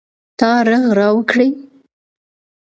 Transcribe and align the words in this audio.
تا 0.39 0.51
ږغ 0.67 0.85
را 0.97 1.07
وکړئ. 1.15 1.49